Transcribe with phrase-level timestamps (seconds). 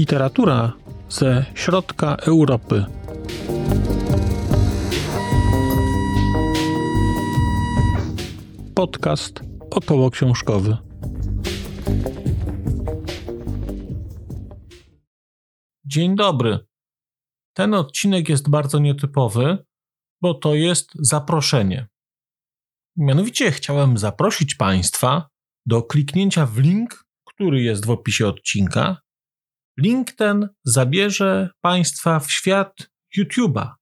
[0.00, 0.72] Literatura
[1.08, 2.84] ze środka Europy.
[8.74, 9.40] Podcast
[9.70, 10.76] około książkowy.
[15.84, 16.58] Dzień dobry.
[17.56, 19.64] Ten odcinek jest bardzo nietypowy,
[20.22, 21.88] bo to jest zaproszenie.
[22.96, 25.28] Mianowicie chciałem zaprosić Państwa
[25.66, 29.09] do kliknięcia w link, który jest w opisie odcinka.
[29.80, 33.74] Link ten zabierze Państwa w świat YouTube'a,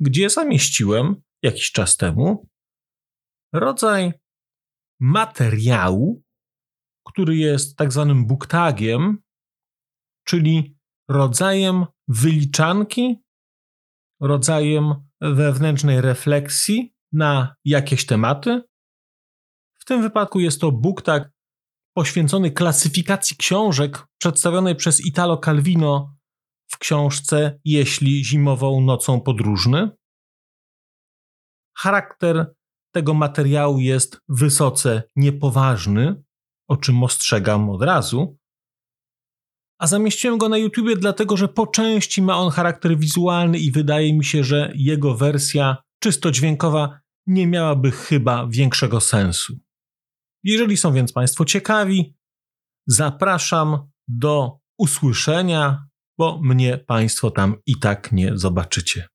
[0.00, 2.48] gdzie zamieściłem jakiś czas temu
[3.52, 4.12] rodzaj
[5.00, 6.22] materiału,
[7.06, 9.18] który jest tak zwanym booktagiem,
[10.24, 10.78] czyli
[11.08, 13.22] rodzajem wyliczanki,
[14.20, 18.62] rodzajem wewnętrznej refleksji na jakieś tematy.
[19.80, 21.30] W tym wypadku jest to booktag
[21.94, 26.14] poświęcony klasyfikacji książek przedstawionej przez Italo Calvino
[26.70, 29.90] w książce Jeśli zimową nocą podróżny.
[31.76, 32.54] Charakter
[32.94, 36.22] tego materiału jest wysoce niepoważny,
[36.68, 38.38] o czym ostrzegam od razu.
[39.78, 44.12] A zamieściłem go na YouTubie dlatego, że po części ma on charakter wizualny i wydaje
[44.12, 49.58] mi się, że jego wersja czysto dźwiękowa nie miałaby chyba większego sensu.
[50.44, 52.14] Jeżeli są więc Państwo ciekawi,
[52.86, 55.86] zapraszam do usłyszenia,
[56.18, 59.08] bo mnie Państwo tam i tak nie zobaczycie.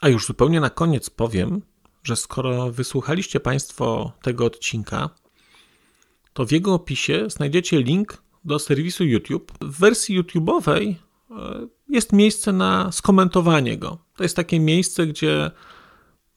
[0.00, 1.62] A już zupełnie na koniec powiem,
[2.02, 5.10] że skoro wysłuchaliście Państwo tego odcinka,
[6.32, 9.52] to w jego opisie znajdziecie link do serwisu YouTube.
[9.60, 10.94] W wersji YouTube'owej
[11.30, 13.98] e, jest miejsce na skomentowanie go.
[14.16, 15.50] To jest takie miejsce, gdzie